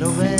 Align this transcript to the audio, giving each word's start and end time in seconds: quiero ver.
quiero 0.00 0.14
ver. 0.16 0.39